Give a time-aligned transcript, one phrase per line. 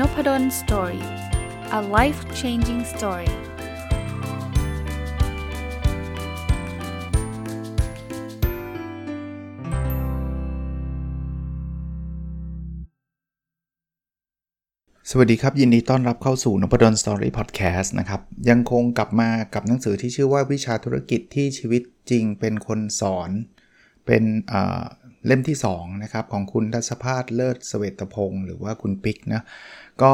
[0.00, 1.04] Nopadol's Story
[1.78, 3.32] a life changing story ส
[15.18, 23.30] วัสดีครับ ยินดีต้อนรับเข้าสู่ Nopadol's Story พอดแคสต์นะครับ ยังคงกลับมากับหนังสือที่ชื่อว่าวิชาธุรกิจที่ชีวิตจริงเป็นคนสอน
[24.06, 24.24] เป็น
[25.26, 29.42] เล่มที่2นะครับของคุณทัศภาสเลิศเสวตพงศ์หรือว่าคุณปิ๊กนะ
[30.02, 30.12] ก็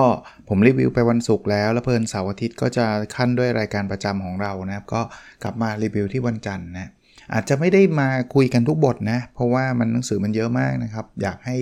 [0.48, 2.86] ผมรีวิวไปวันศุกร์แล้ว แล้วเพลินเสาร์อาทิตย์ก็จะ
[3.16, 5.02] ขั้นด้วยรายการประจำของเรานะครับ ก็
[5.42, 6.90] กลับมารีวิวที่วันจันทร์นะ
[7.32, 11.56] อาจจะไม่ได้มาคุยกันทุกบทนะ เพราะว่ามันหนังสือมันเยอะมากนะครับ อยากให้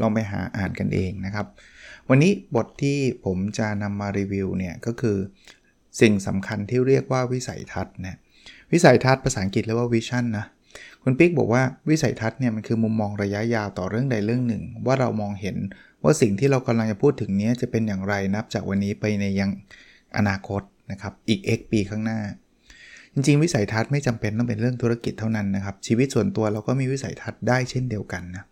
[0.00, 1.46] ลองไปหาอ่านกันเองนะครับ
[2.08, 5.16] วันนี้บทที่ผมจะนำมารีวิวเนี่ยก็คือ
[6.00, 8.18] สิ่งสำคัญที่เรียกว่าวิสัยทัศน์นะ
[8.72, 10.46] วิสัยทัศน์ภาษาอังกฤษเรียกว่าวิชั่นนะ
[11.02, 15.56] คุณปิ๊กบอกว่าวิสัยทัศน์เนี่ยมันคือมุมมองระยะยาวต่อเรื่องใดเรื่องหนึ่ง ว่าเรามองเห็น
[16.02, 19.50] ว่าสิ่งที่เรากำลังจะพูดถึงนี้จะเป็นอย่างไรนับจากวันนี้ไปในยัง
[20.16, 22.20] อนาคตนะครับอีก x ปีข้างหน้า
[23.12, 28.44] จริง ๆ วิสัยทัศน์ไม่จำเป็นต้องเป็นเรื่องธุรกิจเท่านั้นนะครับ ชีวิตส่วนตัวเราก็มีวิสัยทัศน์ได้เช่นเดียวกันนะ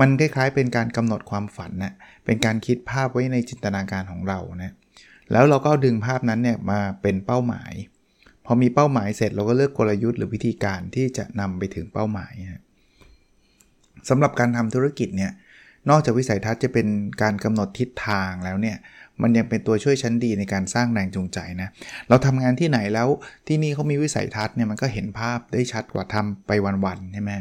[0.00, 4.72] มันคล้ายๆเป็นการกำหนดความฝันนะเป็นการคิดภาพไว้ในจินตนาการของเรานะ
[5.32, 7.72] แล้วเราก็ดึงภาพนั้นเนี่ยมาเป็นเป้าหมาย
[8.46, 12.62] พอมีเป้าหมายเสร็จเราก็เลือกกลยุทธ์หรือวิธีการที่จะนำไปถึงเป้าหมายนะ
[14.08, 15.32] สำหรับการทำธุรกิจเนี่ย
[15.90, 16.86] นอกจากวิสัยทัศน์จะเป็น
[17.22, 18.76] การกำหนดทิศทางแล้วเนี่ย
[19.22, 21.68] มันยังเป็นตัวช่วยชั้นดีในการสร้างแรงจูงใจนะ
[22.08, 23.08] เราทำงานที่ไหนแล้ว
[23.46, 26.50] ที่นี่เขามีวิสัยทัศน์เนี่ยมันก็เห็นภาพได้ชัดกว่าทำไป
[26.84, 27.32] วันๆใช่ไหม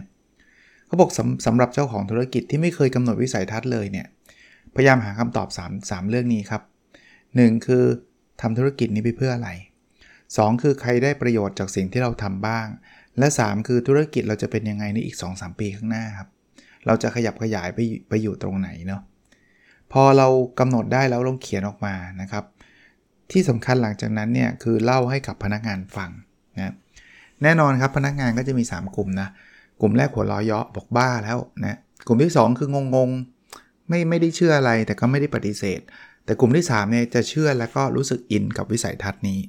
[0.88, 4.08] เขาบอกสำสำหรับเจ้าของธุรกิจที่ไม่เคยกำหนดวิสัยทัศน์เลยเนี่ย
[4.76, 6.62] พยายามหาคำตอบ 3 3 เรื่องนี้ครับ
[7.14, 7.84] 1 คือ
[8.42, 9.50] ทำธุรกิจนี้ไปเพื่ออะไร
[10.34, 12.68] 2 คือใครได้ประโยชน์จากสิ่งที่เราทำบ้าง
[13.20, 16.30] และ 3 คือธุรกิจเราจะเป็นยังไงในอีก 2-3 ปีข้างหน้าครับ
[16.86, 19.02] เราจะขยับขยายไปไปอยู่ตรงไหนเนาะ
[19.92, 20.28] พอเรา
[20.60, 22.44] กำหนดได้แล้วลองเขียนออกมานะครับ
[23.32, 26.10] ที่สำคัญหลังจากนั้นเนี่ยคือเล่าให้กับพนักงานฟัง
[26.58, 26.74] นะ
[27.44, 29.28] แน่นอนครับพนักงานก็จะมี 3 กลุ่มนะ
[29.82, 31.78] กลุ่มแรกหัวล้อเยาะบอกบ้าแล้วนะ
[32.08, 35.80] กลุ่มที่ 2 คืองงๆไม่ไม่ได้เชื่ออะไรแต่ก็ไม่ได้ปฏิเสธ
[36.26, 39.40] แต่กลุ่มที่3เนี่ยจะเชื่อแล้วก็รู้สึกอินกับวิสัยทัศน์นี้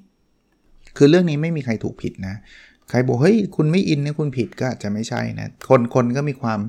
[0.97, 2.34] คือเรื่องนี้ไม่มีใครถูกผิดนะ
[2.91, 6.61] ใครบอกเฮ้ยคุณไม่อินเนี่ยคุณผิดก็จะไม่ใช่นะ คนคนก็มีความ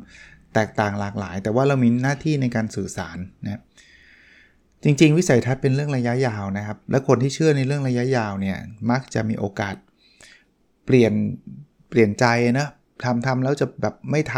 [0.54, 3.62] แตกต่างหลากหลาย แต่ว่าเรามีหน้าที่ในการสื่อสารนะ
[4.84, 8.58] จริง ๆ วิสัยทัศน์เป็นเรื่องระยะยาวนะครับ และคนที่เชื่อในเรื่องระยะยาวเนี่ย
[8.92, 9.76] มักจะมีโอกาส
[10.86, 11.14] เปลี่ยน
[11.90, 12.26] เปลี่ยนใจ
[12.60, 12.68] นะ
[13.04, 14.36] ทำทำแล้วจะแบบไม่ท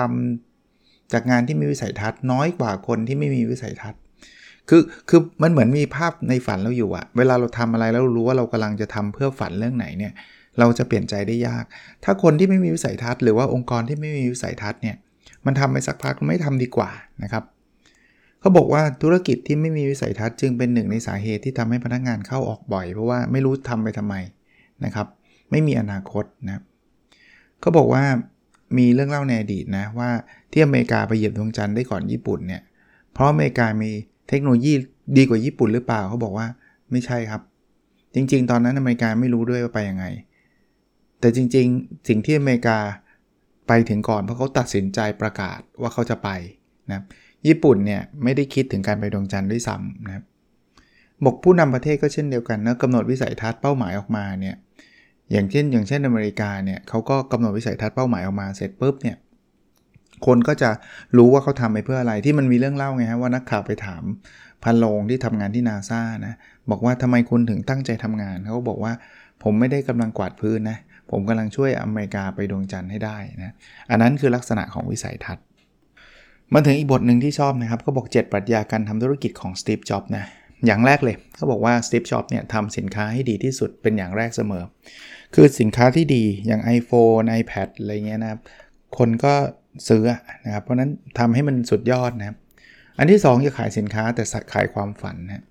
[0.56, 4.02] ำจากงานที่มีวิสัยทัศน์น้อยกว่าคนที่ไม่มีวิสัยทัศน์
[4.70, 10.14] คือคือมันเหมือนมีภาพในฝันเราอยู่อะเวลาเราทำอะไรแล้วรู้ว่าเรากำลังจะทำเพื่อฝันเรื่องไหนเนี่ย
[10.60, 11.64] เราจะเปลี่ยนใจได้ยาก
[12.04, 14.96] ถ้าคนที่ไม่มีวิสัยทัศน์หรือว่าองค์กรที่ไม่มีวิสัยทัศน์เนี่ย
[15.46, 16.90] มันทำไปสักพักไม่ทำดีกว่า
[17.24, 17.44] นะครับ
[18.40, 24.16] เขาบอกว่าธุรกิจที่ไม่มีวิสัยทัศน์จึงเป็นหนึ่งในสาเหตุที่ทำให้พนักงานเข้าออกบ่อย เพราะว่าไม่รู้ทำไปทำไม
[24.86, 25.08] นะครับ
[25.52, 26.62] ไม่มีอนาคตนะ
[27.62, 28.04] เขาบอกว่า
[28.78, 30.10] มีเรื่องเล่าในอดีตนะว่า
[30.52, 32.62] ที่อเมริกาไปเหยียบดวงจันทร์ได้ก่อนญี่ปุ่นเนี่ย
[33.14, 33.92] เพราะอเมริกามี
[34.30, 34.74] เทคโนโลยี
[35.18, 36.48] ดีกว่าญี่ปุ่นหรือเปล่าเขาบอกว่า
[36.92, 37.42] ไม่ใช่ครับ
[38.16, 40.06] จริง ๆ ตอนนั้นอเมริกาไม่รู้ด้วยว่าไปยังไง
[41.20, 42.78] แต่จริง ๆ สิ่งที่อเมริกา
[43.68, 46.30] ไปถึงก่อนเพราะเขาตัดสินใจประกาศว่าเขาจะไป
[46.92, 47.02] นะ
[47.48, 50.24] ญี่ปุ่นเนี่ยไม่ได้คิดถึงการไปดวงจันทร์ด้วยซ้ำนะครับ
[51.26, 54.56] บอกผู้นำประเทศก็เช่นเดียวกันนะกำหนดวิสัยทัศน์เป้าหมายออกมาเนี่ย
[55.32, 59.18] อย่างเช่น อย่างเช่นอเมริกาเนี่ยเขาก็กำหนดวิสัยทัศน์เป้าหมายออกมาเสร็จปุ๊บเนี่ย
[60.26, 60.70] คนก็จะ
[61.18, 64.04] รู้ว่าเขาทำไปเพื่ออะไรที่มันมีเรื่องเล่าไงฮะว่านักข่าวไปถาม
[64.64, 66.34] พันโลงที่ทำงานที่นาซานะ
[66.72, 68.94] บอกว่าทำไมคุณถึงตั้งใจทำงานเขาบอกว่า
[69.44, 70.78] ผมไม่ได้กำลังกวาดพื้นนะ
[71.12, 73.54] ผมกำลังช่วยอเมริกาไปดวงจันทร์ให้ได้นะ
[73.90, 75.46] อันนั้นคือลักษณะของวิสัยทัศน์
[76.54, 80.26] มาถึงอีกบทหนึ่งที่ชอบนะครับเขาบอก 7 ปรัชญาการทำธุรกิจของสตีฟจ็อบนะ
[80.66, 84.64] อย่างแรกเลยเขาบอกว่าสตีฟจ็อบเนี่ยทำสินค้าให้ดีที่สุดเป็นอย่างแรกเสมอ
[85.36, 88.40] คือสินค้าที่ดีอย่าง iPhone iPad อะไรเงี้ยนะครับ
[88.98, 89.34] คนก็
[89.88, 90.04] ซื้อ
[90.46, 90.90] นะครับ เพราะนั้น
[91.20, 92.38] ทำให้มันสุดยอดนะครับ
[92.98, 94.24] อันที่ 2 จะขายสินค้าแต่
[94.54, 95.44] ขายความฝันนะ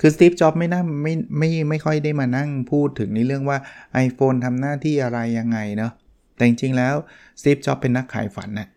[0.00, 3.58] คือสตีฟจ็อบไม่น่าไม่ไม่ไม่ค่อยได้มานั่งพูดถึงในเรื่องว่า
[4.06, 5.92] iPhone ทำหน้าที่อะไรยังไงเนาะ
[6.36, 6.94] แต่จริงๆแล้ว
[7.40, 8.68] สตีฟจ็อบเป็นนักขายฝันนะ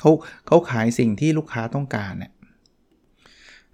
[0.00, 0.10] เขา
[0.46, 2.32] เขาขายสิ่งที่ลูกค้าต้องการเนี่ย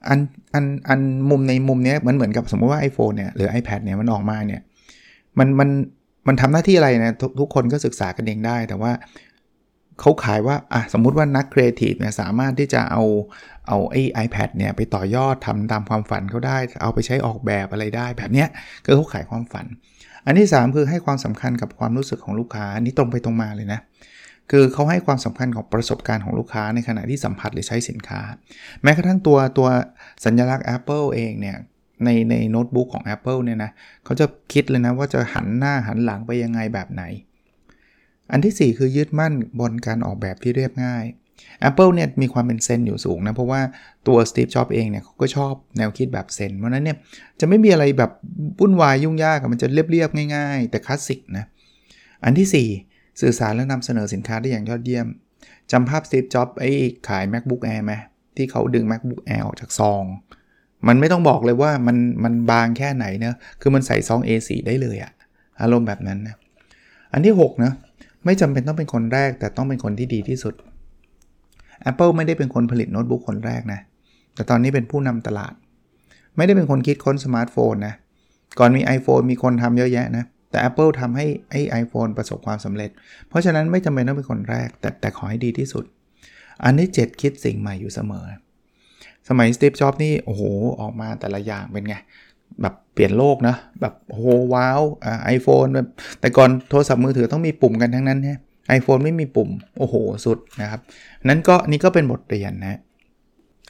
[0.09, 0.19] อัน
[0.55, 1.01] อันอัน
[1.31, 4.63] มุมในมุมเนี้ยมันเหมือนกับสมมติว่า iPhone เนี่ยหรือ iPad เนี่ยมันออกมาเนี่ย
[5.39, 5.69] มันมัน
[6.29, 8.93] มันทำหน้าที่อะไรนะททุกคนก็ศึกษากันเองได้ แต่ว่า
[10.01, 13.05] เขาขายว่าอะสมมุติว่านักครีเอทีฟเนี่ยสามารถที่จะเอา
[13.69, 18.49] เอาไอ้ iPad เนี่ยไปต่อยอดทำตามความฝันเขาได้ เอาไปใช้ออกแบบอะไรได้แบบเนี้ย
[18.85, 19.67] คือเขาขายความฝัน
[20.27, 23.81] อันที่ 3 คือให้ความสำคัญกับความรู้สึกของลูกค้าอันนี้ตรงไปตรงมาเลยนะ
[24.51, 28.21] คือเขาให้ความสำคัญของประสบการณ์ของลูกค้าในขณะที่สัมผัสหรือใช้สินค้า
[28.83, 29.69] แม้กระทั่งตัวตัว
[30.25, 31.57] สัญลักษณ์ Apple เองเนี่ย
[32.05, 33.71] ในในโน้ตบุ๊กของ Apple เนี่ยนะ
[34.05, 37.03] เขาจะคิดเลยนะว่าจะหันหน้าหันหลังไปยังไงแบบไหน
[38.31, 41.05] อันที่ 4 คือยึดมั่นบนการออกแบบที่เรียบง่าย
[41.69, 43.61] Apple เนี่ยมีความเป็นเซนอยู่สูงนะ เพราะว่า
[44.07, 46.97] ตัว Steve Jobs เองเนี่ยเขาก็ชอบแนวคิดแบบเซนเพราะนั้นเนี่ย
[47.41, 48.11] จะไม่มีอะไรแบบ
[48.61, 51.45] วุ่นวายยุ่งยากมันจะเรียบๆง่ายๆ แต่คลาสสิกนะ
[52.25, 55.07] อันที่ 4 สื่อสารและนำเสนอสินค้าได้อย่างยอดเยี่ยม
[55.73, 56.71] จำภาพ Steve Jobs ไอ้
[57.09, 57.93] ขาย MacBook Air ไหม
[58.37, 60.05] ที่เขาดึง MacBook Air ออกจากซอง
[60.89, 65.13] มันไม่ต้องบอกเลยว่ามันมันบางแค่ไหนเนะคือมันใส่ซอง A4 ได้เลยอะ
[65.61, 66.37] อารมณ์แบบนั้นนะ
[67.13, 67.73] อันที่6นะ
[68.27, 70.55] ไม่จำเป็นต้องเป็นคนแรก แต่ต้องเป็นคนที่ดีที่สุด
[71.91, 73.81] Apple ไม่ได้เป็นคนผลิตโน้ตบุ๊กคนแรกนะ
[74.35, 75.53] แต่ตอนนี้เป็นผู้นำตลาด
[76.37, 77.95] ไม่ได้เป็นคนคิดค้นสมาร์ทโฟนนะ
[78.59, 82.91] ก่อนมี iPhone มีคนทำเยอะแยะนะ แต่ Apple ทำให้ไอ้ iPhone ประสบความสำเร็จ
[83.29, 85.85] เพราะฉะนั้นไม่จำเป็นต้องเป็นคนแรก แต่แต่ขอให้ดีที่สุด
[86.65, 88.27] อันที่ 7 คิดสิ่งใหม่อยู่เสมอ
[89.29, 90.43] สมัยสตีฟจ็อบนี่ โอ้โห
[90.81, 91.97] ออกมาแต่ละอย่างเป็นไง
[92.63, 94.81] แบบเปลี่ยนโลกนะแบบโหว้าว
[95.25, 95.89] iPhone แบบ
[96.21, 98.35] แต่ก่อนโทรศัพท์มือถือต้องมีปุ่มกันทั้งนั้นใช่
[98.69, 99.95] ไอโฟนไม่มีปุ่ม โอ้โห
[100.27, 100.81] สุดนะครับ
[101.29, 102.81] นั้นก็นี่ก็เป็นบทเรียนนะ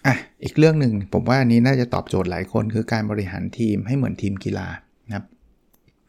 [0.06, 0.14] อะ
[0.44, 4.68] อีกเรื่องหนึ่งผมว่าอันนี้น่าจะตอบโจทย์หลายคนคือการบริหารทีมให้เหมือนทีมกีฬา
[5.06, 5.24] นะครับ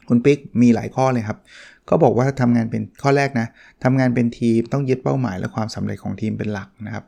[0.08, 1.38] คุณปิ๊กมีหลายข้อเลยครับ
[1.88, 3.46] ก็บอกว่าทำงานเป็นข้อแรกนะ
[3.84, 7.04] ทำงานเป็นทีมต้องยึดเป้าหมายและความสำเร็จของทีมเป็นหลักนะครับ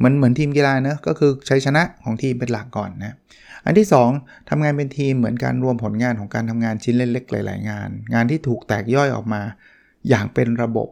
[0.00, 3.14] เหมือนเหมือนทีมกีฬาเนะก็คือใชัยชนะของทีมเป็นหลักก่อนนะ
[3.64, 3.86] อันที่
[4.18, 9.42] 2ทำงานเป็นทีมเหมือนการรวมผลงานของการทำงานชิ้นเล็กๆหลาย ๆ งาน งานที่ถูกแตกย่อยออกมา
[10.08, 10.88] อย่างเป็นระบบ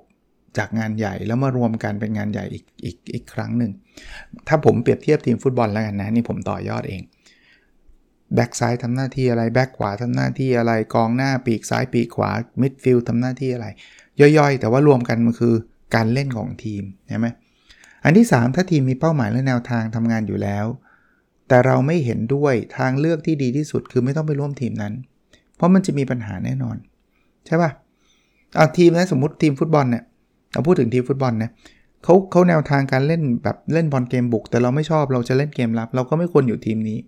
[0.58, 3.72] จากงานใหญ่แล้วมารวมกันเป็นงานใหญ่อีกอีกอีกครั้งหนึ่ง
[4.48, 7.02] ถ้าผมเปรียบเทียบทีมฟุตบอลแล้วกันนะ นี่ผมต่อยอดเอง
[8.34, 12.30] แบ็กซ้ายทำหน้าที่อะไรแบ็กขวาทำหน้าที่อะไรกองหน้าปีกซ้ายปีกขวา
[12.60, 13.66] มิดฟิลด์ทำหน้าที่อะไร
[14.20, 15.54] ย่อยๆ แต่ว่ารวมกันมันคือ
[15.94, 17.26] การเล่นของทีมใช่ไหม
[18.04, 20.66] อันที่ 3 ถ้าทีมมีเป้าหมายและแนวทางทำงานอยู่แล้ว
[21.48, 24.92] แต่เราไม่เห็นด้วยทางเลือกที่ดีที่สุดคือไม่ต้องไปร่วมทีมนั้น
[25.56, 26.76] เพราะมันจะมีปัญหาแน่นอน
[27.46, 27.70] ใช่ปะ่ะ
[28.56, 30.04] เอาทีมนะสมมติทีมฟุตบอลเนี่ย
[30.52, 31.50] เราพูดถึงทีมฟุตบอลนะ
[32.04, 36.98] เขาเขาแนวทางการเล่นแบบเล่นบอลเกมบุก แต่เราไม่ชอบเราจะเล่นเกมรับ เราก็ไม่ควรอยู่ทีมนี้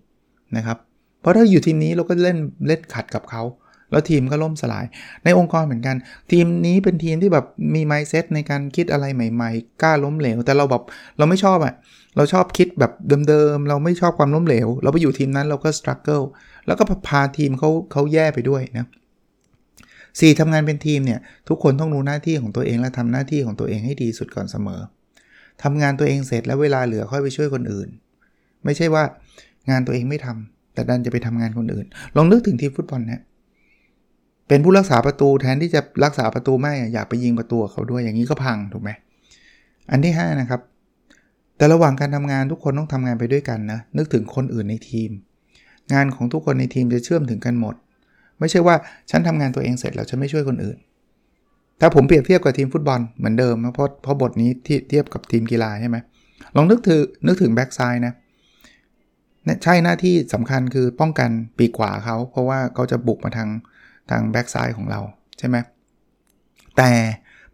[0.56, 0.78] นะครับ
[1.20, 3.42] เพราะถ้าอยู่ทีมนี้เราก็เล่นเล่นขัดกับเขา
[3.90, 4.84] แล้วทีมก็ล่มสลาย
[5.24, 5.96] ในองค์กรเหมือนกัน
[6.30, 10.82] ทีมนี้เป็นทีมที่แบบมีไมเซ็ตในการคิดอะไรใหม่ๆ กล้าล้มเหลว แต่เราแบบ
[11.18, 11.74] เราไม่ชอบอะ่ะ
[12.16, 12.92] เราชอบคิดแบบ
[13.28, 16.22] เดิมๆ เราไม่ชอบความล้มเหลว เราไปอยู่ทีมนั้นเราก็สครัลเกิล
[16.66, 18.86] แล้วก็พาทีมเขาเขาแย่ไปด้วยนะ
[19.68, 20.40] 4.
[20.40, 24.80] ทำงานเป็นทีมเนี่ยทุกคนต้องรู้หน้าที่ของตัวเองและทำหน้าที่ของตัวเองให้ดีสุดก่อนเสมอ
[25.62, 27.88] ทำงานตัวเองเสร็จแล้วเวลาเหลือค่อยไปช่วยคนอื่น
[28.64, 29.04] ไม่ใช่ว่า
[29.70, 33.22] งานตัวเองไม่ทำแต่ดันจะไปทำงานคนอื่น ลองนึกถึงทีมฟุตบอลนะ
[34.50, 38.90] เป็นผู้รักษาประตูแทนที่จะรักษาประตูไม่อยากไปยิงประตูเขาด้วยอย่างนี้ก็พังถูกไหม
[39.90, 40.60] อันที่ 5 นะครับ
[41.56, 45.10] แต่ระหว่างการทำงานทุกคนต้องทำงานไปด้วยกันนะนึกถึงคนอื่นในทีม
[45.92, 47.74] งานของทุกคนในทีมจะเชื่อมถึงกันหมด
[48.38, 48.74] ไม่ใช่ว่า
[49.10, 50.78] ฉันทำงานตัวเองเสร็จแล้วฉันไม่ช่วยคนอื่น
[51.80, 55.96] ถ้าผมเปรียบเทียบกับทีมฟุตบอลเหมือนเดิมเพราะเพราะบทนี้ที่เทียบกับทีมกีฬาใช่ไหม
[56.56, 58.12] ลองนึกถึงนึกถึงแบ็กซ้ายนะ
[59.62, 63.48] ใช่หน้าที่สำคัญคือป้องกันปีกขวาเขาเพราะว่าเขาจะบุกมาทาง
[64.10, 65.00] ทางแบ็กซ้ายของเรา
[65.38, 65.56] ใช่ไหม
[66.76, 66.90] แต่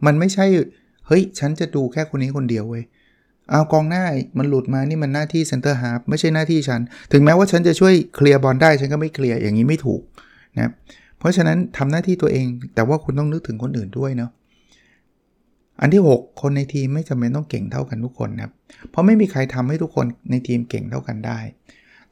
[0.07, 0.47] มันไม่ใช่
[1.07, 2.85] เฮ้ย ฉันจะดูแค่คนนี้คนเดียวเว้ย
[3.51, 4.05] เอากองหน้า
[4.39, 6.81] มันหลุดมานี่มันหน้าที่ center half ไม่ใช่หน้าที่ฉัน
[7.13, 10.01] ถึงแม้ว่าฉันจะช่วยเคลียร์บอลได้ฉันก็ไม่เคลียร์อย่างนี้ไม่ถูก
[10.59, 10.71] นะ
[11.19, 14.31] เพราะฉะนั้นทำหน้าที่ตัวเอง แต่ว่าคุณต้องนึกถึงคนอื่นด้วยเนาะ
[15.81, 18.53] อันที่ 6 คนในทีมไม่จำเป็นต้องเก่งเท่ากันทุกคนนะครับ
[18.91, 21.39] เพราะไม่มีใครทำให้ทุกคนในทีมเก่งเท่ากันได้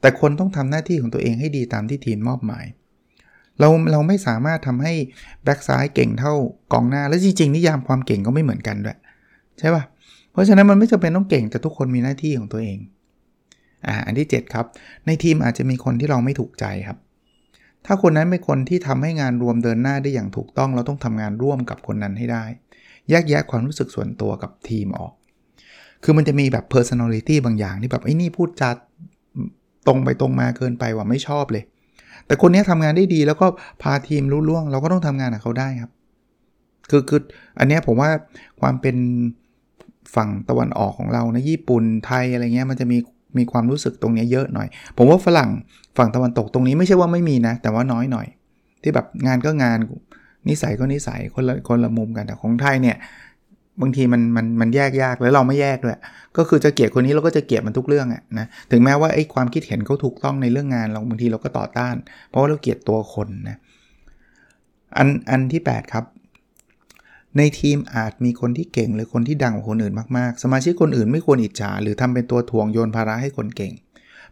[0.01, 2.65] แต่คนต้องทำหน้าที่ของตัวเองให้ดีตามที่ทีมมอบหมาย
[3.59, 4.93] เราเราไม่สามารถทำให้
[5.43, 6.33] แบ็กซ้ายเก่งเท่า
[6.73, 8.97] กองหน้า และจริงๆนิยามความเก่งก็ไม่เหมือนกันด้วย
[9.59, 9.83] ใช่ปะ่ะ
[10.31, 12.77] เพราะฉะนั้นมันไม่จำเป็นต้องเก่งแต่ทุกคนมีหน้าที่ของตัวเอง
[13.87, 14.65] อ่าอันที่ 7 ครับ
[15.05, 16.97] ในทีมอาจจะมีคนที่เราไม่ถูกใจครับ
[17.85, 22.43] ถ้าคนนั้นเป็นคนที่ทำให้งานรวมเดินหน้าได้อย่างถูกต้อง เราต้องทำงานร่วมกับคนนั้นให้ได้
[23.09, 25.13] แยกแยะความรู้สึกส่วนตัวกับทีมออก
[26.03, 28.75] คือมันจะมีแบบ personality บางอย่างที่แบบไอ้นี่พูดจัด
[29.87, 31.63] ตรงไปตรงมาเกินไปว่าไม่ชอบเลย
[32.27, 33.47] แต่คนนี้ทำงานได้ดีแล้วก็
[33.81, 35.91] พาทีมรู้ล่วง เราก็ต้องทำงานกับเขาได้ครับ
[36.89, 37.21] คือคือ
[37.59, 38.09] อันนี้ผมว่า
[38.61, 38.97] ความเป็น
[40.15, 42.97] ฝั่งตะวันออกของเรานะญี่ปุ่นไทยอะไรเงี้ยมันจะมี
[43.37, 44.67] มีความรู้สึกตรงนี้เยอะหน่อย
[44.97, 45.49] ผมว่าฝรั่ง
[45.97, 48.27] ฝั่งตะวันตกตรงนี้ไม่ใช่ว่าไม่มีนะ แต่ว่าน้อยหน่อย
[48.81, 49.77] ที่แบบงานก็งาน
[50.49, 52.97] นิสัยก็นิสัยคนละคนละมุมกันแต่ของไทยเนี่ย
[53.81, 55.99] บางทีมันมันมันแยกยากแล้วเราไม่แยกด้วย
[56.37, 61.95] ก็คือจะเกลียดคนนี้เราก็จะเกลียดมันทุกเรื่องอะนะถึงแม้ว่าไอ้ความคิดเห็นเขาถูกต้องในเรื่องงานเราบางทีเราก็ต่อต้าน
[62.29, 63.57] เพราะว่าเราเกลียดตัวคนนะ
[64.97, 66.05] อันอันที่ 8 ครับ
[67.37, 73.73] ในทีมอาจมีคนที่เก่งหรือคนที่ดังกว่าคนอื่นมากๆ สมาชิกคนอื่นไม่ควรอิจฉาหรือทำเป็นตัวถ่วงโยนภาระให้คนเก่ง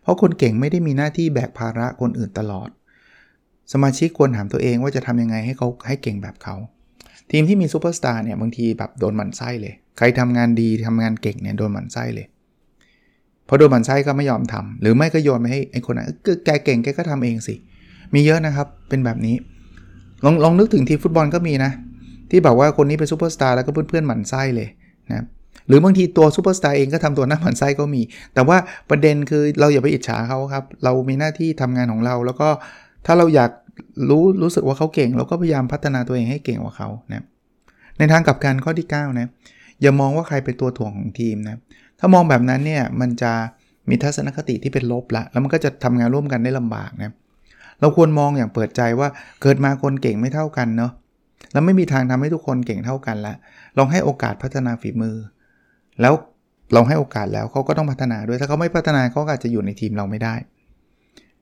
[0.01, 2.69] เพราะคนเก่งไม่ได้มีหน้าที่แบกภาระคนอื่นตลอด
[3.73, 6.55] สมาชิกควรถามตัวเองว่าจะทำยังไงให้เขาให้เก่งแบบเขา
[7.35, 12.25] ทีมที่มีซูเปอร์สตาร์เนี่ยบางทีแบบโดนหมันไส้เลย ใครทำงานดีทำงานเก่งเนี่ยโดนหมันไส้เลย
[13.47, 16.07] พอโดนหมันไส้ก็ไม่ยอมทำหรือไม่ก็โยนไปให้ไอ้คนนั้น
[16.45, 17.55] แกเก่งแกก็ทำเองสิ
[18.13, 19.35] มีเยอะนะครับเป็นแบบนี้
[20.25, 21.71] ลองลองนึกถึงทีมฟุตบอลก็มีนะ
[22.29, 24.69] ที่แบบว่าคนนี้เป็นซูเปอร์สตาร์แล้วก็เพื่อนๆหมั่นไส้เลย
[25.11, 25.25] นะ
[25.67, 28.01] หรือบางทีตัวซูเปอร์สตาร์เองก็ทำตัวน่าหมั่นไส้ก็มี
[28.33, 28.57] แต่ว่า
[28.89, 32.49] ประเด็นคือเราอย่าไปอิจฉาเขาครับ เรามีหน้าที่ทำงานของเรา แล้วก็
[33.05, 33.51] ถ้าเราอยาก
[34.09, 37.23] รู้รู้สึกว่าเขาเก่ง เราก็พยายามพัฒนาตัวเองให้เก่งกว่าเขานะ
[37.97, 39.27] ในทางกลับกันข้อที่9นะ
[39.81, 41.57] อย่ามองว่าใครเป็นตัวถ่วงของทีมนะ
[41.99, 43.31] ถ้ามองแบบนั้นเนี่ยมันจะ
[43.89, 47.11] มีทัศนคติที่เป็นลบละแล้วมันก็จะทำงานร่วมกันได้ลำบากนะ
[47.79, 49.07] เราควรมองอย่างเปิดใจว่า
[49.41, 50.91] เกิดมาคนเก่งไม่เท่ากันเนาะ
[51.53, 53.33] แล้วไม่มีทางทำให้ทุกคนเก่งเท่ากันละ
[53.77, 55.15] ลองให้โอกาสพัฒนาฝีมือ
[56.01, 56.13] แล้ว
[56.73, 60.35] เราให้โอกาสแล้วเขาก็ต้องพัฒนาด้วยถ้าเขาไม่พัฒนาเขาอาจจะอยู่ในทีมเราไม่ได้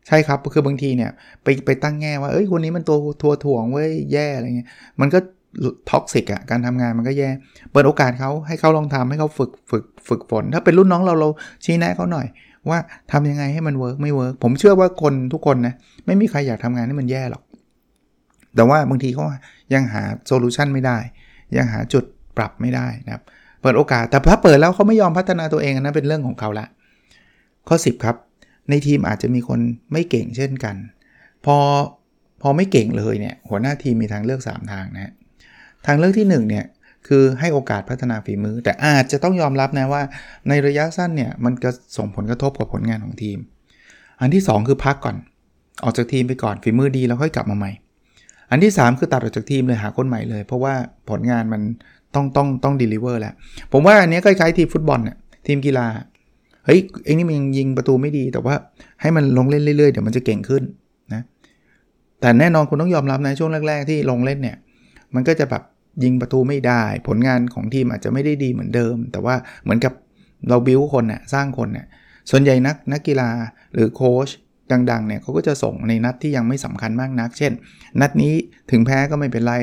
[0.08, 1.12] ใช่ครับคือบางทีเนี่ย
[1.44, 4.70] ไปไปตั้งแง่ว่าเอ้ยคนนี้มันตัวทัวถ่วงเว้ยแย่อะไรเงี้ย
[5.02, 5.20] มันก็
[5.90, 7.30] toxic อะการทำงานมันก็แย่
[7.72, 11.30] เปิดโอกาสเขาให้เขาลองทำให้เขาฝึกฝึกฝึกฝน ถ้าเป็นรุ่นน้องเราเรา
[11.66, 12.28] ชี้แนะเขาหน่อย
[12.70, 12.80] ว่า
[13.12, 15.74] ทำยังไงให้มัน work ไม่ work ผมเชื่อว่าคนทุกคนนะ
[16.06, 17.44] ไม่มีใครอยากทำงานให้มันแย่หรอก
[18.56, 19.26] แต่ว่าบางทีเขา
[19.74, 20.98] ยังหา solution ไม่ได้
[21.58, 22.04] ยังหาจุด
[22.38, 23.24] ปรับไม่ได้นะครับ
[23.62, 26.66] เปิดโอกาสแต่ถ้าเปิดแล้วเขาไม่ยอมพัฒนาตัวเองนะเป็นเรื่องของเขาละ
[27.68, 28.16] ข้อ 10 ครับ
[28.70, 29.60] ในทีมอาจจะมีคน
[29.92, 30.76] ไม่เก่งเช่นกัน
[31.46, 31.58] พอ
[32.42, 35.14] พอไม่เก่งเลยเนี่ยหัวหน้าทีมมีทางเลือก 3 ทางนะ
[35.86, 36.66] ทางเลือกที่1เนี่ย
[37.08, 40.02] คือให้โอกาสพัฒนาฝีมือ แต่อาจจะต้องยอมรับนะว่า
[40.50, 43.38] ในระยะสั้นเนี่ยมันจะส่งผลกระทบกับผลงานของทีม
[44.22, 45.16] อันที่ 2 คือพักก่อน
[45.84, 47.72] ออกจากทีมไปก่อนฝีมือดีแล้วค่อยกลับมาใหม่
[48.52, 50.74] อันที่ 3 คือตัดออกจากทีมเลยหาคนใหม่เลย เพราะว่า
[51.10, 51.62] ผลงานมัน
[52.16, 53.34] ต้องต้องต้องดีลิเวอร์แหละ
[53.72, 55.86] ผมว่าอันนี้คล้ายๆทีมฟุตบอลเนี่ยทีมกีฬา
[56.66, 58.56] เฮ้ยเอ็งนี่มันยิงประตูไม่ดี แต่ว่า
[59.02, 60.64] ให้มันลงเล่นเรื่อยๆ เดี๋ยวมันจะเก่งขึ้น
[61.14, 61.22] นะ
[62.22, 64.58] แต่แน่นอนคุณต้องยอมรับนะช่วงแรก ๆ ที่ลงเล่นเนี่ย
[65.16, 65.64] มันก็จะแบบ
[66.04, 69.94] ยิงประตูไม่ได้ ผลงานของทีมอาจจะไม่ได้ดีเหมือนเดิม แต่ว่าเหมือนกับ
[70.50, 71.86] เราบิวคนน่ะสร้างคนน่ะ
[72.30, 73.30] ส่วนใหญ่นักนักกีฬา
[73.74, 74.30] หรือโค้ช
[74.92, 77.52] ดังๆเนี่ยเขาก็จะส่งในนัดที่ยังไม่สำคัญมากนัก เช่น
[78.02, 78.34] นัดนี้
[78.72, 79.56] ถึงแพ้ก็ไม่เป็นไร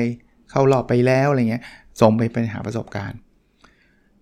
[0.51, 1.63] เข้ารอบไปแล้วอะไรเงี้ย
[2.01, 3.19] ส่งไปไปหาประสบการณ์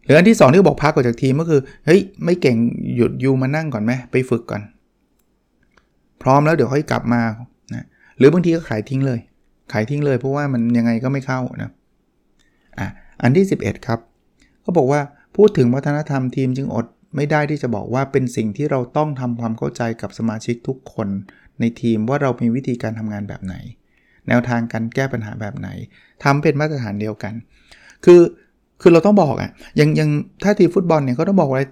[0.07, 2.57] หรืออันที่ 2 ที่บอกพักออกจากทีมก็คือเฮ้ยไม่เก่ง
[2.95, 4.61] หยุดยูมานั่งก่อนไหมไปฝึกก่อน
[6.21, 7.21] พร้อมแล้วเดี๋ยวค่อยกลับมา
[7.73, 7.85] นะ
[8.17, 9.19] หรือบางทีก็ขายทิ้งเลย
[9.73, 11.71] ขายทิ้งเลยเพราะว่ามันยังไงก็ไม่เข้านะ
[12.79, 12.87] อะ
[13.21, 13.99] อันที่ 11 ครับ
[14.61, 15.01] เขาบอกว่า
[15.35, 16.85] พูดถึงวัฒนธรรมทีมจึงอด
[17.15, 21.07] ไม่ได้ที่จะบอกว่าเป็นสิ่งที่เราต้องทำความเข้าใจกับสมาชิกทุกคน
[21.59, 23.55] ในทีมว่าเรามีวิธีการทำงานแบบไหน
[24.27, 25.69] แนวทางการแก้ปัญหาแบบไหน
[26.23, 27.33] ทำเป็นมาตรฐานเดียวกัน
[28.05, 28.21] คือ
[28.81, 30.09] คือเราต้องบอกอะ่ะยังยัง
[30.43, 31.63] ถ้าทีฟุตบอลเนี่ยก็ต้องบอกว่า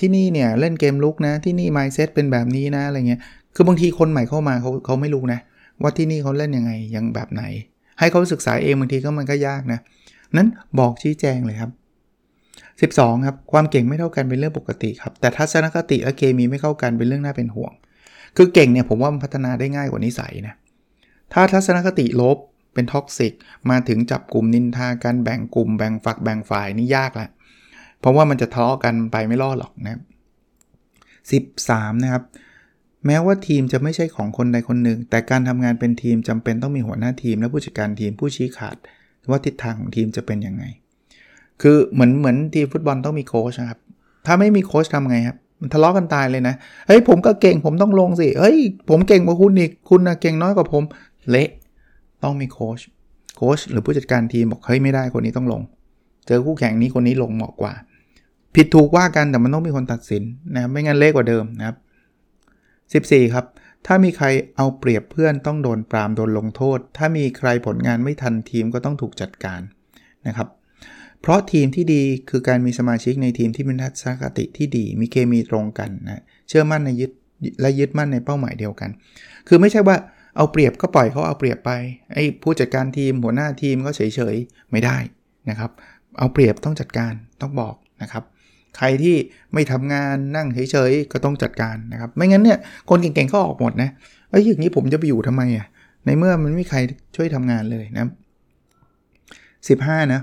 [0.00, 3.20] ที่นี่เนี่ยเล่นเกมลุกนะที่นี่ไมซ์เซตเป็นแบบนี้นะอะไรเงี้ย
[3.54, 5.40] คือบางทีคนใหม่เข้ามาเขาเขาไม่รู้นะ
[5.82, 7.42] ว่าที่นี่เขาเล่นยังไงยังแบบไหน
[7.98, 9.80] ให้เขาศึกษาเองบางทีก็มันก็ยากนะ
[10.36, 10.48] นั้น
[10.78, 11.70] บอกชี้แจงเลยครับ
[12.92, 17.72] 12 ครับ ความเก่งไม่เท่ากันเป็นเรื่องปกติครับ แต่ทัศนคติและเคมีไม่เข้ากันเป็นเรื่องน่าเป็นห่วง
[18.36, 20.54] คือเก่งเนี่ยผมว่ามันพัฒนาได้ง่ายกว่านิสัยนะ
[21.32, 22.38] ถ้าทัศนคติลบ
[22.80, 23.32] เป็น toxic
[23.70, 27.28] มาถึงจับกลุ่มนินทากันแบ่งกลุ่มแบ่งฝักแบ่งฝ่ายนี่ยากละ
[28.00, 30.00] เพราะว่ามันจะทะเลาะกันไปไม่รอดหรอกนะ
[31.20, 32.22] 13 นะครับ
[33.06, 38.76] แม้ว่าทีมจะไม่ใช่ของคนใดคนหนึ่ง แต่การทำงานเป็นทีมจำเป็นต้องมีหัวหน้าทีม และผู้จัดการทีมผู้ชี้ขาด
[39.30, 40.64] ว่าทิศทางของทีมจะเป็นยังไง
[41.62, 43.78] คือเหมือนเหมือนทีมฟุตบอลต้องมีโค้ชครับ
[44.26, 46.54] ถ้าไม่มีโค้ชทำไงครับมันทะเลาะกันตายเลยนะ
[46.86, 48.56] เฮ้ยผมก็เก่งผมต้องลงสิ เฮ้ย
[48.90, 50.82] ผมเก่งกว่าคุณอีก คุณนะเก่งน้อยกว่าผม
[51.30, 51.48] เละ
[52.24, 52.80] ต้องมีโค้ช
[53.36, 55.62] โค้ชหรือผู้จัดการทีมบอกเฮ้ยไม่ได้คนนี้ต้องลง
[56.26, 57.72] เจอคู่แข่งนี้คนนี้ลงเหมาะกว่า
[58.54, 60.22] ผิดถูกว่ากันแต่มันต้องมีคนตัดสิน
[60.54, 61.76] นะไม่งั้นเละกว่าเดิมนะครับ
[63.16, 63.44] 14 ครับ
[63.86, 69.60] ถ้ามีใครเอาเปรียบเพื่อนต้องโดนปรามโดนลงโทษ ถ้ามีใครผลงานไม่ทันทีมก็ต้องถูกจัดการ
[70.26, 70.48] นะครับ
[71.20, 77.10] เพราะทีมที่ดีคือการมีสมาชิกในทีมที่มีทัศนคติที่ดี มีเคมีตรงกันนะเชื่อมั่นในยึด
[77.60, 78.90] และยึดมั่นในเป้าหมายเดียวกัน
[79.48, 79.96] คือไม่ใช่ว่า
[80.40, 81.70] เอาเปรียบก็ปล่อยเขาเอาเปรียบไป
[82.12, 84.96] ไอ้ผู้จัดการทีมหัวหน้าทีมก็เฉยๆไม่ได้
[85.50, 85.70] นะครับ
[86.18, 88.24] เอาเปรียบต้องจัดการต้องบอกนะครับ
[88.76, 89.16] ใครที่
[89.52, 93.90] ไม่ทำงานนั่งเฉยๆก็ต้องจัดการนะครับ ไม่งั้นเนี่ยคนเก่งๆก็ออกหมดนะ
[94.30, 95.66] เอ้ยอย่างนี้ผมจะไปอยู่ทำไมอะ
[96.06, 96.78] ในเมื่อมันไม่มีใคร
[97.16, 98.06] ช่วยทำงานเลยนะ
[99.28, 100.20] 15นะ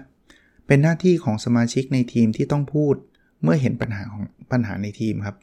[0.67, 2.95] เป็นหน้าที่ของสมาชิกในทีมที่ต้องพูด
[3.43, 5.35] เมื่อเห็นปัญหาของปัญหาในทีมครับ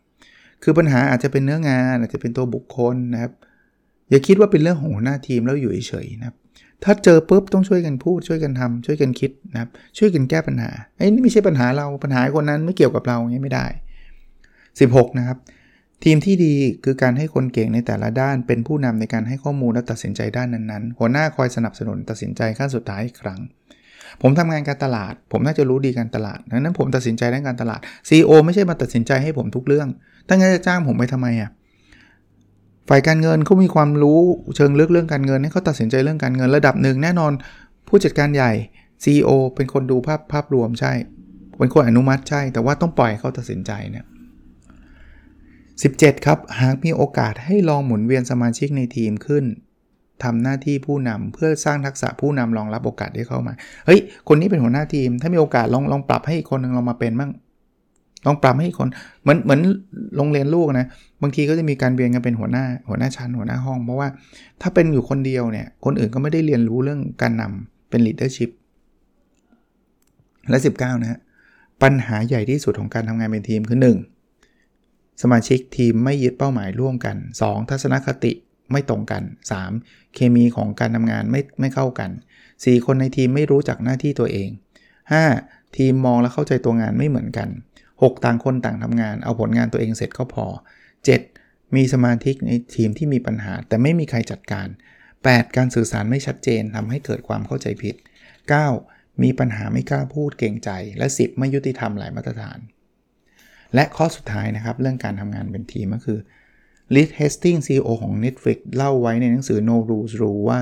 [0.62, 3.32] คือปัญหาอาจจะเป็นเนื้องานอาจจะเป็นตัวบุคคลนะครับ
[4.10, 6.36] อย่าคิดว่าเป็นเรื่องของหัวหน้าทีมแล้วอยู่เฉยๆนะครับ
[6.84, 13.66] ถ้าเจอปุ๊บต้องช่วยกันพูด ช่วยกันทำช่วยกันคิดนะครับช่วยกันแก้ปัญหาไอ้นี่ไม่ใช่ปัญหาเราปัญหาคนนั้นไม่เกี่ยวกับเราอย่างนี้ไม่ได้
[14.42, 15.38] 16 นะครับ
[16.04, 23.40] ทีมที่ดีคือการให้คนเก่งในแต่ละด้าน เป็นผู้นำในการให้ข้อมูลและตัดสินใจด้านนั้นๆ หัวหน้าคอยสนับสนุนตัดสินใจขั้นสุดท้ายอีกครั้ง
[24.22, 29.88] ผมทำงานการตลาด ผมน่าจะรู้ดีการตลาดดังนั้นผมตัดสินใจด้านการตลาด CEO ไม่ใช่มาตัดสินใจให้ผมทุกเรื่อง
[30.28, 31.50] ตั้งใจจะจ้างผมไปทำไมอะ่ะ
[32.88, 34.20] ฝ่ายการเงินเขามีความรู้
[34.56, 37.32] เชิงลึกเรื่องการเงินเขาตัดสินใจเรื่องการเงินระดับหนึ่งแน่นอน
[37.88, 38.52] ผู้จัดการใหญ่
[39.04, 40.92] CEO เป็นคนดูภาพภาพรวมใช่
[41.58, 44.04] เป็นคนอนุมัติใช่ แต่ว่าต้องปล่อยเขาตัดสินใจเนี่ย
[45.74, 49.44] 17 ครับ หากมีโอกาสให้ลองหมุนเวียนสมาชิกในทีมขึ้น
[50.24, 53.52] ทำหน้าที่ผู้นำเพื่อสร้างทักษะผู้นำรองรับโอกาสที่เข้ามา
[53.86, 57.30] เฮ้ย คนนี้เป็นหัวหน้าทีม ถ้ามีโอกาสลองลองปรับให้อีกคนนึงลองมาเป็นบ้าง
[58.26, 58.88] ลองปรับให้คน
[59.22, 59.60] เหมือนเหมือน
[60.16, 60.86] โรงเรียนลูกนะ
[61.22, 64.08] บางทีก็จะมีการเรียนกันเป็นหัวหน้า หัวหน้าชั้นหัวหน้าห้อง เพราะว่า
[64.60, 68.50] ถ้าเป็นอยู่คนเดียวเนี่ยคนอื่นก็ไม่ได้เรียนรู้เรื่องการนำเป็น leadership
[70.50, 71.20] และ 19 นะฮะ
[71.82, 73.78] ปัญหาใหญ่ที่สุดของการทำงานเป็นทีมคือ
[74.50, 75.22] 1.
[75.22, 77.70] สมาชิกทีมไม่ยึดเป้าหมายร่วมกัน 2.
[77.70, 78.32] ทัศนคติ
[78.72, 79.22] ไม่ตรงกัน
[79.70, 80.14] 3.
[80.14, 82.10] เคมีของการทำงานไม่ไม่เข้ากัน
[82.48, 82.86] 4.
[82.86, 84.48] คนในทีมไม่รู้จักหน้าที่ตัวเอง
[85.12, 85.76] 5.
[85.76, 87.48] ทีมมองและเข้าใจตัวงานไม่เหมือนกัน
[88.02, 88.24] 6.
[88.24, 90.46] ต่างคนต่างทำงาน เอาผลงานตัวเองเสร็จก็พอ
[91.12, 91.76] 7.
[91.76, 94.68] มีสมาธิในทีมที่มีปัญหา แต่ไม่มีใครจัดการ
[95.12, 95.56] 8.
[95.56, 97.94] การสื่อสารไม่ชัดเจนทำให้เกิดความเข้าใจผิด
[98.60, 99.22] 9.
[99.22, 102.58] มีปัญหาไม่กล้าพูดเก่งใจ และ 10 ไม่ยุติธรรมหลายมาตรฐาน
[103.74, 106.18] และข้อสุดท้ายนะครับเรื่องการทำงานเป็นทีมก็คือ
[106.94, 110.60] l ิ d Hastings CEO ของ Netflix เล่าไว้ในหนังสือ No Rules Rule ว่า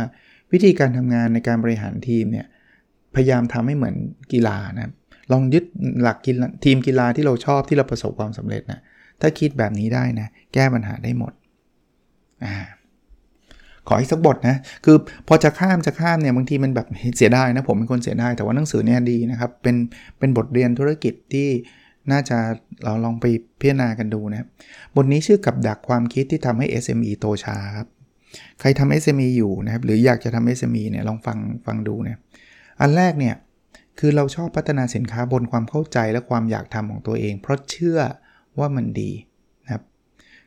[0.53, 2.47] วิธีการทำงานในการบริหารทีมเนี่ย
[3.15, 3.97] พยายามทำให้เหมือน
[4.33, 4.93] กีฬานะครับ
[5.33, 5.65] ลองยึด
[6.03, 8.81] หลักกีฬาทีมกีฬาที่เราชอบที่เราประสบความสำเร็จนะ
[9.21, 11.33] ถ้าคิดแบบนี้ได้นะ แก้ปัญหาได้หมด
[12.45, 12.47] อ
[13.89, 14.97] ขออีกสักบทนะ คือ
[15.29, 16.87] พอจะข้ามจะข้ามเนี่ยบางทีมันแบบ
[17.17, 19.77] เสียดายนะ ผมเป็นคนเสียดายแต่ว่าหนังสือเนี่ยดีนะครับ เป็น
[20.19, 21.49] เป็นบทเรียนธุรกิจที่
[22.11, 22.39] น่าจะ
[22.85, 23.25] เราลองไป
[23.61, 24.47] พิจารณากันดูนะ
[24.97, 27.89] บทนี้ชื่อกับดักความคิดที่ทำให้ SME โตช้าครับ
[28.61, 32.21] ใครทำ SME อยู่นะครับ หรืออยากจะทำ SME เนี่ยลองฟังฟังดูนะ
[32.81, 33.35] อันแรกเนี่ย
[34.05, 37.99] คือเราชอบพัฒนาสินค้าบนความเข้าใจและความอยากทำของตัวเอง เพราะเชื่อ
[38.59, 39.11] ว่ามันดี
[39.65, 39.83] นะครับ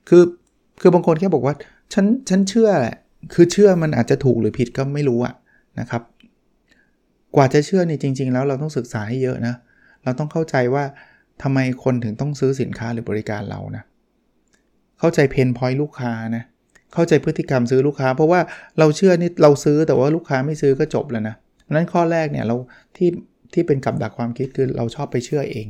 [0.10, 0.24] คือ
[0.82, 1.56] คือบางคนแค่บอกว่า
[1.94, 2.96] ฉันฉันเชื่อแหละ
[3.34, 5.34] คือเชื่อมันอาจจะถูกหรือผิดก็ไม่รู้อะ
[5.80, 6.02] นะครับ
[7.36, 9.56] กว่าจะเชื่อนี่จริง ๆ แล้วเราต้องศึกษาให้เยอะนะ
[10.04, 10.84] เราต้องเข้าใจว่า
[11.44, 13.84] ทำไมคนถึงต้องซื้อสินค้าหรือบริการเรานะ
[15.00, 16.44] เข้าใจเพนพอยต์ลูกค้านะ
[16.94, 18.40] เข้าใจพฤติกรรมซื้อลูกค้า เพราะว่า
[18.80, 21.36] เราเชื่อนี่เราซื้อแต่ว่าลูกค้าไม่ซื้อก็จบแล้วนะ
[21.72, 22.56] นั้นข้อแรกเนี่ยเรา
[22.98, 23.10] ที่
[23.56, 25.68] ที่เป็นกับดักความคิดคือเราชอบไปเชื่อเอง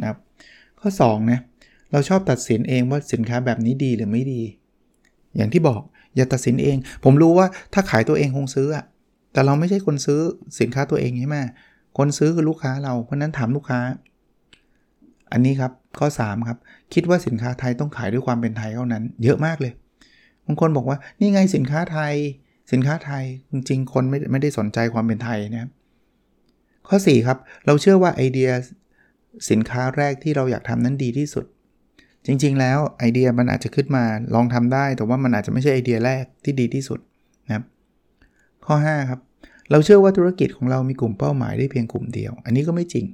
[0.00, 0.18] นะครับ
[0.80, 1.40] ข้อ2นะ
[1.92, 4.42] เราชอบตัดสินเองว่าสินค้าแบบนี้ดีหรือไม่ดี
[5.36, 5.80] อย่างที่บอก
[6.16, 8.84] อย่าตัดสินเอง ผมรู้ว่าถ้าขายตัวเองคงซื้ออะ
[9.32, 10.20] แต่เราไม่ใช่คนซื้อ
[10.60, 11.36] สินค้าตัวเองใช่ไหม
[11.98, 13.80] คนซื้อคือลูกค้าเราเพราะนั้นถามลูกค้า
[15.32, 16.58] อันนี้ครับข้อ 3 ครับ
[16.94, 19.72] คิดว่าสินค้าไทยต้องขายด้วยความเป็นไทยเท่านั้น เยอะมากเลย
[20.46, 22.14] บางคนบอกว่านี่ไงสินค้าไทย
[22.72, 25.70] สินค้าไทยจริงๆคนไม่ไม่ได้สนใจความเป็นไทยนะครับ
[26.88, 28.50] ข้อ 4 ครับ เราเชื่อว่าไอเดีย
[29.50, 31.44] สินค้าแรกที่เราอยากทำนั้นดีที่สุด
[32.26, 36.98] จริงๆ แล้วไอเดียมันอาจจะขึ้นมาลองทำได้ แต่ว่ามันอาจจะไม่ใช่ไอเดียแรกที่ดีที่สุด
[37.46, 37.64] นะครับ
[38.66, 39.20] ข้อ 5 ครับ
[39.70, 43.06] เราเชื่อว่าธุรกิจของเรามีกลุ่มเป้าหมายได้เพียงกลุ่มเดียว อันนี้ก็ไม่จริง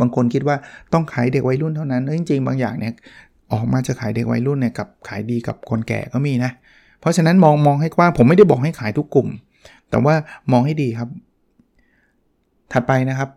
[0.00, 0.56] บางคนคิดว่า
[0.92, 2.94] ต้องขายเด็กวัยรุ่นเท่านั้นจริง ๆ บางอย่างเนี่ย
[3.52, 6.50] ออกมาจะขายเด็กวัยรุ่นเนี่ยกับขายดีกับคนแก่ก็มีนะ
[7.00, 9.28] เพราะฉะนั้นมองมองให้กว้างผมไม่ได้บอกให้ขายทุกกลุ่ม
[9.90, 10.14] แต่ว่า
[10.52, 11.08] มองให้ดีครับ
[12.72, 13.30] ถัดไปนะครับ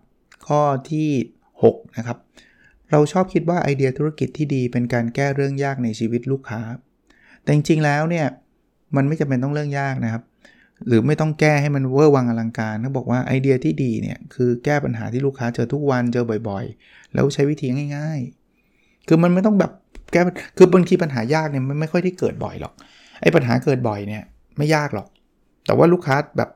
[0.47, 1.09] ข้อที่
[1.63, 2.17] 6 นะครับ
[2.91, 6.61] เราชอบคิดว่าไอเดียธุรกิจที่ดีเป็นการแก้เรื่องยากในชีวิตลูกค้า
[7.41, 8.25] แต่จริงๆแล้วเนี่ย
[8.95, 10.23] มันไม่จำเป็นต้องเรื่องยากนะครับ
[10.87, 18.19] หรือไม่ต้องแก้ให้มันเวอร์วังอลังการเขาบอกว่าไอเดียที่ดีเนี่ยคือแก้ปัญหาที่ลูกค้าเจอทุกวันเจอบ่อยๆ แล้วใช้วิธีง่าย
[18.65, 19.71] ๆ คือมันไม่ต้องแบบ
[20.11, 20.21] แก้
[20.57, 22.73] คือบางทีปัญหายากเนี่ยมันไม่ค่อยได้เกิดบ่อยหรอก
[23.21, 24.23] ไอ้ปัญหาเกิดบ่อยเนี่ย
[24.57, 25.07] ไม่ยากหรอก
[25.65, 26.49] แต่ว่าลูกค้าแบบ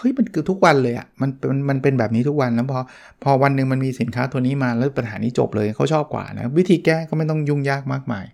[0.00, 2.80] เฮ้ยมันคือทุกวันเลยอะ่ะมันมันมันเป็นแบบนี้ทุกวันแล้วพอ
[3.22, 8.26] พอวันหนึ่งมันมีสินค้าตัวนี้มาแล้วปัญหานี้จบเลยเขาชอบกว่านะวิธีแก้ก็ไม่ต้องยุ่งยากมากมาย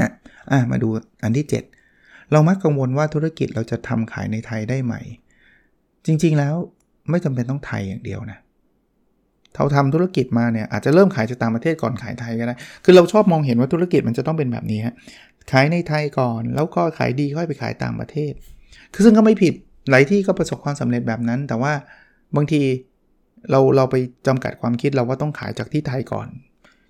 [0.00, 0.10] นะ
[0.50, 0.88] อะมาดู
[1.24, 1.46] อันที่
[1.88, 4.94] 7 เรามักกังวลว่าธุรกิจเราจะทำขายในไทยได้ไหม
[6.06, 6.54] จริงๆแล้ว
[7.10, 8.38] ไม่จำเป็นต้องไทยอย่างเดียวนะ
[9.54, 12.54] เราทำธุรกิจมาเนี่ยอาจจะเริ่มขายจากต่างประเทศก่อนขายไทยก็ได้
[12.84, 14.94] คือเราชอบมองเห็นว่าธุรกิจมันจะต้องเป็นแบบนี้ฮะ
[15.52, 18.32] ขายในไทยก่อน แล้วก็ขายดีค่อยไปขายต่างประเทศ
[18.94, 19.54] คือซึ่งก็ไม่ผิด
[19.90, 21.72] หลายที่ก็ประสบความสำเร็จแบบนั้น แต่ว่า
[22.36, 22.62] บางที
[23.50, 26.28] เราเราไปจำกัดความคิดเราว่าต้องขายจากที่ไทยก่อน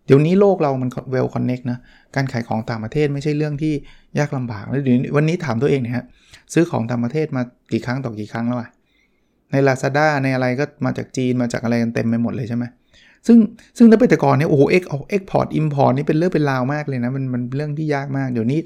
[0.07, 1.79] เดี๋ยวนี้โลกเรามันเวลคอนเน็กนะ
[2.17, 3.73] การขายของต่างประเทศไม่ใช่เรื่องที่
[4.19, 6.05] ยากลำบากแล้วเดี๋ยววันนี้ถามตัวเองนะฮะ
[6.53, 8.71] ซื้อของต่างประเทศมากี่ครั้งต่อกี่ครั้งแล้วอะ
[9.51, 12.65] ใน Lazada ในอะไรก็มาจากจีนมาจากอะไรกันเต็มไปหมดเลยใช่ไหม
[13.27, 13.39] ซึ่ง
[13.77, 18.61] ซึ่งถ้าเป็นแต่ก่อนเนี่ยโอ้โห ex export import นี่เป็นเรื่องเป็นราวมากเลยนะมันมันเรื่องที่ยากมากเดี๋ยวนี้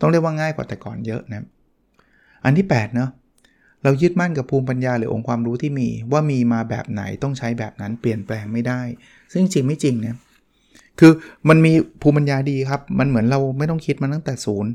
[0.00, 1.44] ต้องเรียกว่าง่ายกว่าแต่ก่อนเยอะนะ
[2.44, 3.10] อันที่8เนาะ
[3.84, 8.80] เรายึดมั่นกับภูมิปัญญาหรือองค์ความรู้ที่มี ว่ามีมาแบบไหนต้องใช้แบบนั้นเปลี่ยนแปลงไม่ได้
[9.32, 10.16] ซึ่งจริงไม่จริงนะ
[11.00, 11.12] คือ
[11.48, 14.70] มันมีภูมิปัญญาดีครับ มันเหมือนเราไม่ต้องคิดมาตั้งแต่ศูนย์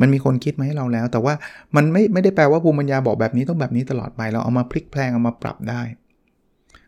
[0.00, 1.34] มันมีคนคิดมาให้เราแล้ว แต่ว่า
[1.76, 5.82] มันไม่ไม่ได้แปลว่าภูมิปัญญาบอกแบบนี้ต้องแบบนี้ตลอดไป เราเอามาพลิกแพลงเอามาปรับได้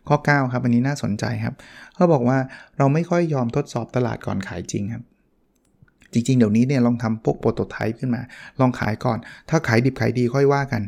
[0.08, 1.54] ข้อ 9 ครับอันนี้น่าสนใจครับ
[1.94, 2.38] เขาบอกว่า
[2.78, 5.02] เราไม่ค่อยยอมทดสอบตลาดก่อนขายจริงครับ
[6.12, 8.22] จริง ๆ เดี๋ยวนี้เนี่ยลองทำพวกโปรโตไทป์ขึ้นมา
[8.60, 10.82] ลองขายก่อน ถ้าขายดิบขายดีค่อยว่ากัน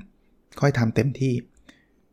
[0.60, 1.34] ค่อยทำเต็มที่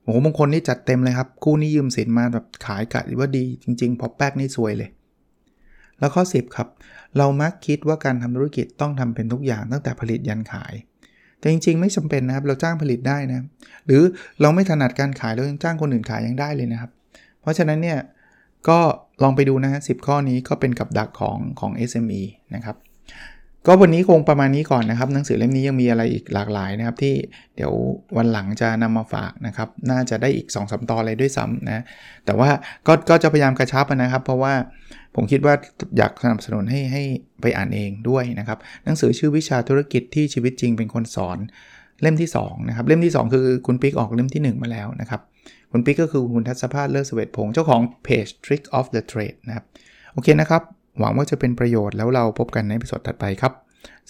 [0.04, 4.90] โอ้โหบางคนนี่จัดเต็มเลยครับ คู่นี้ยืมสินมาแบบขายกะว่าดีจริง ๆ พอแป๊กนี่ซวยเลย
[6.00, 6.68] แล้วข้อ 10 ครับ
[7.18, 10.74] เรามักคิดว่าการทำธุรกิจต้องทำเป็นทุกอย่างตั้งแต่ผลิตยันขาย
[11.40, 13.46] แต่จริง ๆ ไม่จำเป็นนะครับ เราจ้างผลิตได้นะ
[13.86, 14.02] หรือ
[14.42, 16.92] เราไม่ถนัดการขายเรายังจ้างคนอื่นขายยังได้เลยนะครับ
[17.42, 18.00] เพราะฉะนั้นเนี่ย
[18.70, 18.80] ก็
[19.24, 22.22] ลองไปดูนะฮะสิข้อนี้ก็เป็นกับดักของของ SME
[22.56, 22.76] นะครับ
[23.68, 27.16] ก็วันนี้คงประมาณนี้ก่อนนะครับ หนังสือเล่มนี้ยังมีอะไรอีกหลากหลายนะครับ ที่
[27.56, 27.74] เดี๋ยว
[28.18, 31.84] วันหลังจะนำมาฝากนะครับ น่าจะได้อีก2อสตอนเลยด้วยซ้ำนะ
[32.26, 32.50] แต่ว่า
[32.88, 34.54] ก็ก็จะพยายามกระชับนะครับ เพราะว่า
[35.16, 35.54] ผมคิดว่า
[35.98, 37.04] อยากสนับสนุนให้ให้
[37.42, 41.38] ไปอ่านเองด้วยนะครับ หนังสือชื่อวิชาธุรกิจที่ชีวิตจริงเป็นคนสอน
[42.02, 45.22] เล่มที่2นะครับเล่มที่ 2 คือคุณปิ๊กออกเล่มที่ 1 มาแล้วนะครับ
[45.72, 49.66] คุณปิ๊กก็คือคุณทัศภาสเลิศสเวตพงศ์เจ้าของเพจ Trick of the Trade นะครับ
[50.14, 50.64] โอเคนะครับ
[51.00, 53.54] หวังว่าจะเป็นประโยชน์แล้วเราพบกันในสดถัดไปครับ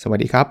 [0.02, 0.48] สวัสดีครับ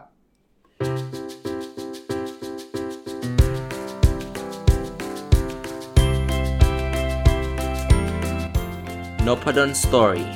[9.26, 10.26] n o p a d o n Story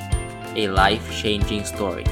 [0.62, 2.06] a life changing story